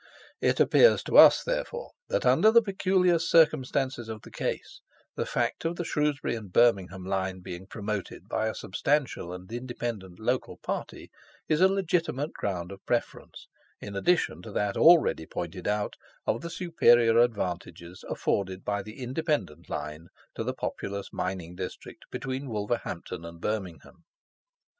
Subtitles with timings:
[0.41, 4.81] It appears to us, therefore, that, under the peculiar circumstances of the case,
[5.15, 10.19] the fact of the Shrewsbury and Birmingham line being promoted by a substantial and independent
[10.19, 11.11] local party,
[11.47, 13.45] is a legitimate ground of preference,
[13.79, 15.93] in addition to that already pointed out,
[16.25, 22.49] of the superior advantages afforded by the independent line to the populous mining district between
[22.49, 24.03] Wolverhampton and Birmingham.